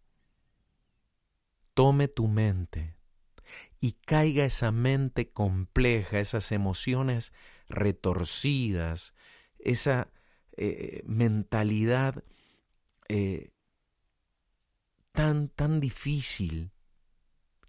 [1.74, 2.96] Tome tu mente
[3.80, 7.32] y caiga esa mente compleja, esas emociones
[7.68, 9.14] retorcidas,
[9.58, 10.10] esa
[10.56, 12.24] eh, mentalidad
[13.08, 13.50] eh,
[15.12, 16.72] tan, tan difícil,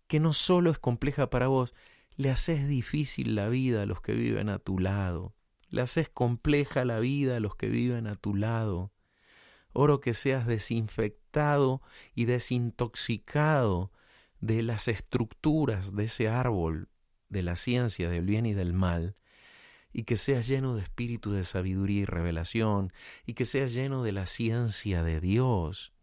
[0.08, 1.74] que no solo es compleja para vos,
[2.16, 5.36] le haces difícil la vida a los que viven a tu lado,
[5.70, 8.92] le haces compleja la vida a los que viven a tu lado.
[9.80, 11.84] Oro que seas desinfectado
[12.16, 13.92] y desintoxicado
[14.42, 16.90] de las estructuras de ese árbol
[17.30, 19.14] de la ciencia del bien y del mal,
[19.94, 22.92] y que seas lleno de espíritu de sabiduría y revelación,
[23.28, 25.94] y que seas lleno de la ciencia de Dios.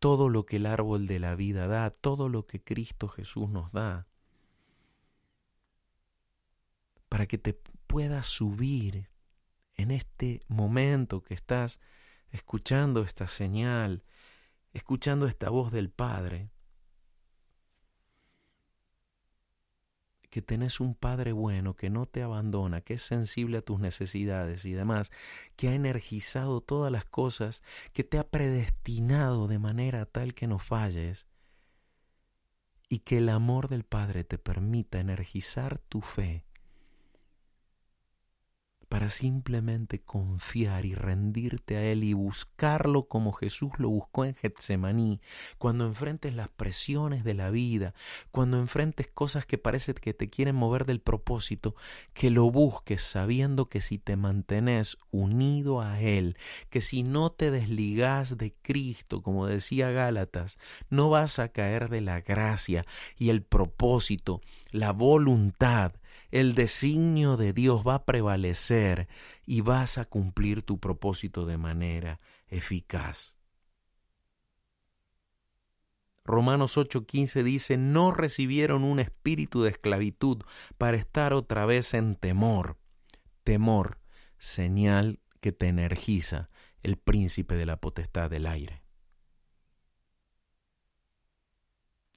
[0.00, 3.72] Todo lo que el árbol de la vida da, todo lo que Cristo Jesús nos
[3.72, 4.02] da,
[7.08, 9.08] para que te puedas subir
[9.78, 11.80] en este momento que estás
[12.30, 14.04] escuchando esta señal,
[14.74, 16.50] escuchando esta voz del Padre,
[20.28, 24.64] que tenés un Padre bueno, que no te abandona, que es sensible a tus necesidades
[24.66, 25.10] y demás,
[25.56, 27.62] que ha energizado todas las cosas,
[27.94, 31.26] que te ha predestinado de manera tal que no falles,
[32.90, 36.47] y que el amor del Padre te permita energizar tu fe
[38.88, 45.20] para simplemente confiar y rendirte a Él y buscarlo como Jesús lo buscó en Getsemaní,
[45.58, 47.94] cuando enfrentes las presiones de la vida,
[48.30, 51.74] cuando enfrentes cosas que parece que te quieren mover del propósito,
[52.14, 56.36] que lo busques sabiendo que si te mantenés unido a Él,
[56.70, 60.58] que si no te desligas de Cristo, como decía Gálatas,
[60.88, 62.86] no vas a caer de la gracia
[63.18, 65.92] y el propósito, la voluntad,
[66.30, 69.08] el designio de Dios va a prevalecer
[69.46, 73.36] y vas a cumplir tu propósito de manera eficaz.
[76.24, 80.42] Romanos 8:15 dice, no recibieron un espíritu de esclavitud
[80.76, 82.76] para estar otra vez en temor.
[83.44, 83.98] Temor,
[84.36, 86.50] señal que te energiza
[86.82, 88.82] el príncipe de la potestad del aire.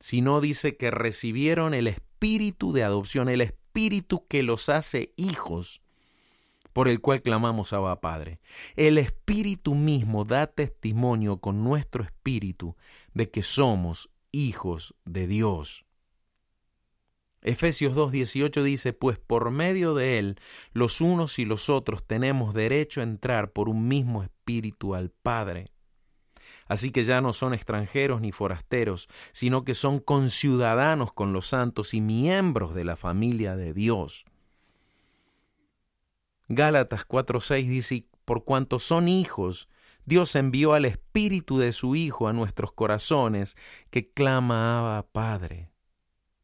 [0.01, 5.81] Sino dice que recibieron el espíritu de adopción, el espíritu Espíritu que los hace hijos,
[6.73, 8.41] por el cual clamamos Abba Padre.
[8.75, 12.75] El Espíritu mismo da testimonio con nuestro espíritu
[13.13, 15.85] de que somos hijos de Dios.
[17.41, 20.35] Efesios 2.18 dice, pues por medio de él
[20.73, 25.67] los unos y los otros tenemos derecho a entrar por un mismo espíritu al Padre.
[26.67, 31.93] Así que ya no son extranjeros ni forasteros, sino que son conciudadanos con los santos
[31.93, 34.25] y miembros de la familia de Dios.
[36.47, 39.69] Gálatas 4:6 dice, por cuanto son hijos,
[40.05, 43.55] Dios envió al Espíritu de su Hijo a nuestros corazones,
[43.89, 45.70] que clama a Padre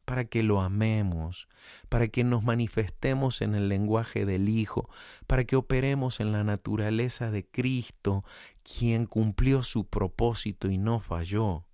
[0.08, 1.48] para que lo amemos,
[1.90, 4.88] para que nos manifestemos en el lenguaje del Hijo,
[5.26, 8.24] para que operemos en la naturaleza de Cristo,
[8.62, 11.66] quien cumplió su propósito y no falló.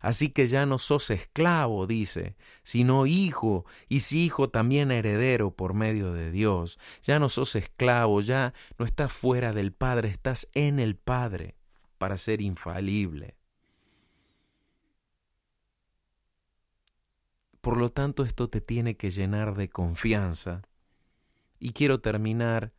[0.00, 5.74] Así que ya no sos esclavo, dice, sino hijo, y si hijo también heredero por
[5.74, 6.78] medio de Dios.
[7.02, 11.58] Ya no sos esclavo, ya no estás fuera del Padre, estás en el Padre
[11.98, 13.36] para ser infalible.
[17.64, 20.60] Por lo tanto, esto te tiene que llenar de confianza.
[21.58, 22.74] Y quiero terminar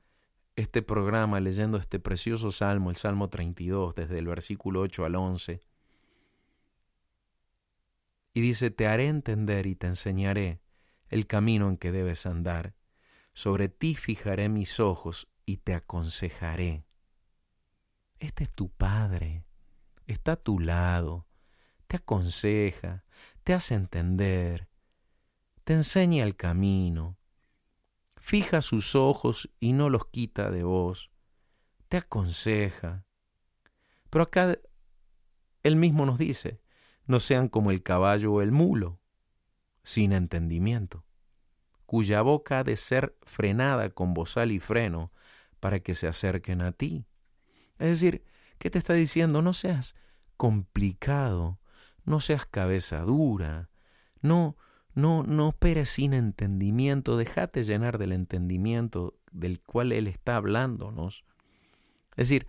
[0.56, 5.60] este programa leyendo este precioso salmo, el Salmo 32, desde el versículo 8 al 11.
[8.36, 10.62] Y dice, te haré entender y te enseñaré
[11.10, 12.76] el camino en que debes andar.
[13.34, 16.86] Sobre ti fijaré mis ojos y te aconsejaré.
[18.20, 19.46] Este es tu Padre,
[20.06, 21.26] está a tu lado,
[21.88, 23.04] te aconseja,
[23.44, 24.70] te hace entender,
[25.66, 27.18] te enseña el camino,
[28.18, 31.12] fija sus ojos y no los quita de vos,
[31.90, 33.04] te aconseja.
[34.12, 34.58] Pero acá
[35.64, 36.62] él mismo nos dice,
[37.08, 39.00] no sean como el caballo o el mulo,
[39.84, 41.04] sin entendimiento,
[41.88, 45.12] cuya boca ha de ser frenada con bozal y freno
[45.60, 47.08] para que se acerquen a ti.
[47.80, 48.24] Es decir,
[48.60, 49.42] ¿qué te está diciendo?
[49.42, 49.96] No seas
[50.38, 51.60] complicado,
[52.04, 53.72] no seas cabeza dura,
[54.22, 54.58] no,
[54.96, 61.26] no, no operes sin entendimiento, déjate llenar del entendimiento del cual Él está hablándonos.
[62.12, 62.48] Es decir,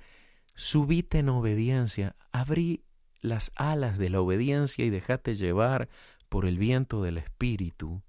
[0.55, 2.85] subite en obediencia, abrí
[3.21, 5.89] las alas de la obediencia y déjate llevar
[6.29, 8.03] por el viento del Espíritu,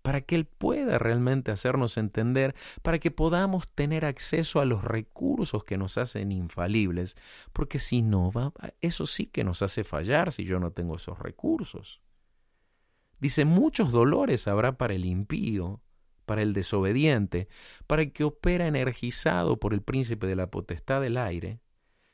[0.00, 5.64] para que Él pueda realmente hacernos entender, para que podamos tener acceso a los recursos
[5.64, 7.16] que nos hacen infalibles,
[7.52, 11.18] porque si no, va, eso sí que nos hace fallar si yo no tengo esos
[11.18, 12.00] recursos.
[13.18, 15.80] Dice, muchos dolores habrá para el impío,
[16.26, 17.48] para el desobediente,
[17.86, 21.60] para el que opera energizado por el príncipe de la potestad del aire.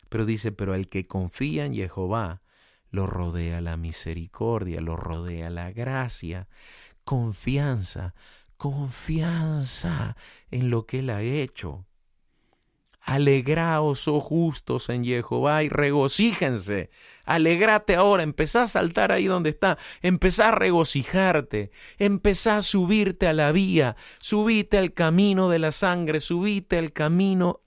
[0.09, 2.42] Pero dice, pero el que confía en Jehová,
[2.90, 6.48] lo rodea la misericordia, lo rodea la gracia,
[7.05, 8.14] confianza,
[8.59, 10.16] confianza
[10.50, 11.86] en lo que él ha hecho.
[13.03, 16.90] Alegraos, oh justos, en Jehová y regocíjense.
[17.24, 23.32] Alegrate ahora, empezá a saltar ahí donde está, empezá a regocijarte, empezá a subirte a
[23.32, 27.61] la vía, subite al camino de la sangre, subite al camino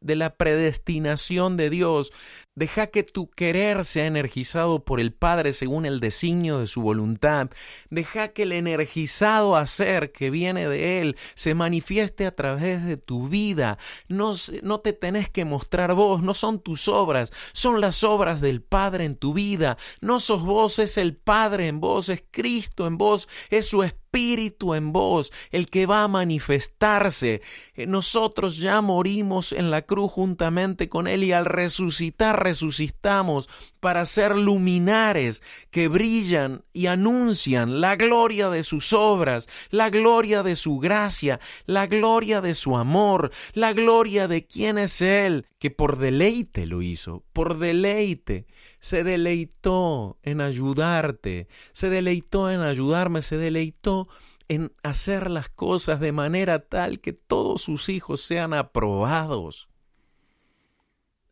[0.00, 2.12] de la predestinación de Dios.
[2.56, 7.50] Deja que tu querer sea energizado por el Padre según el designio de su voluntad.
[7.90, 13.26] Deja que el energizado hacer que viene de Él se manifieste a través de tu
[13.26, 13.76] vida.
[14.06, 18.62] No, no te tenés que mostrar vos, no son tus obras, son las obras del
[18.62, 19.76] Padre en tu vida.
[20.00, 24.04] No sos vos, es el Padre en vos, es Cristo en vos, es su Espíritu
[24.14, 27.42] Espíritu en vos, el que va a manifestarse.
[27.74, 33.48] Eh, nosotros ya morimos en la cruz juntamente con Él y al resucitar resucitamos
[33.80, 40.54] para ser luminares que brillan y anuncian la gloria de sus obras, la gloria de
[40.54, 45.98] su gracia, la gloria de su amor, la gloria de quién es Él, que por
[45.98, 48.46] deleite lo hizo, por deleite
[48.80, 54.08] se deleitó en ayudarte, se deleitó en ayudarme, se deleitó
[54.48, 59.68] en hacer las cosas de manera tal que todos sus hijos sean aprobados.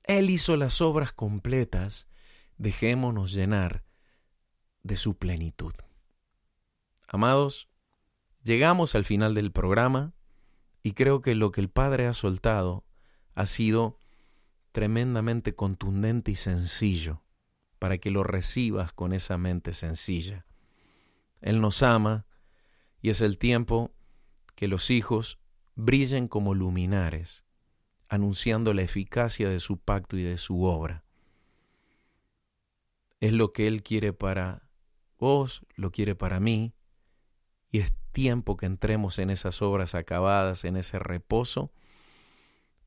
[0.05, 2.09] Él hizo las obras completas,
[2.59, 3.85] dejémonos llenar
[4.83, 5.75] de su plenitud.
[7.07, 7.69] Amados,
[8.43, 10.15] llegamos al final del programa
[10.83, 12.85] y creo que lo que el Padre ha soltado
[13.35, 13.99] ha sido
[14.73, 17.23] tremendamente contundente y sencillo
[17.79, 20.47] para que lo recibas con esa mente sencilla.
[21.41, 22.27] Él nos ama
[23.01, 23.93] y es el tiempo
[24.55, 25.39] que los hijos
[25.75, 27.45] brillen como luminares,
[28.13, 31.03] anunciando la eficacia de su pacto y de su obra.
[33.21, 34.69] Es lo que Él quiere para
[35.19, 36.75] vos, lo quiere para mí,
[37.71, 41.73] y es tiempo que entremos en esas obras acabadas, en ese reposo,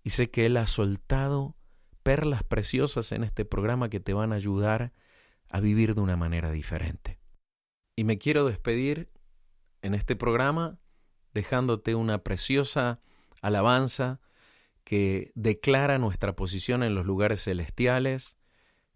[0.04, 1.56] y sé que Él ha soltado
[2.04, 4.94] perlas preciosas en este programa que te van a ayudar
[5.50, 7.20] a vivir de una manera diferente.
[7.96, 9.10] Y me quiero despedir
[9.82, 10.78] en este programa
[11.34, 13.00] dejándote una preciosa
[13.42, 14.20] alabanza
[14.86, 18.38] que declara nuestra posición en los lugares celestiales,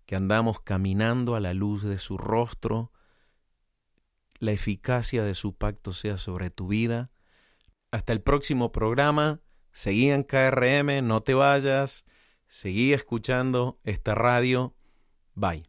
[0.06, 2.94] que andamos caminando a la luz de su rostro,
[4.38, 7.12] la eficacia de su pacto sea sobre tu vida.
[7.92, 9.42] Hasta el próximo programa,
[9.74, 12.06] seguí en KRM, no te vayas.
[12.48, 14.76] Seguí escuchando esta radio.
[15.36, 15.66] Bye.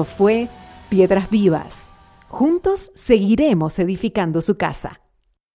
[0.00, 0.48] Esto fue
[0.88, 1.90] Piedras Vivas.
[2.30, 4.98] Juntos seguiremos edificando su casa.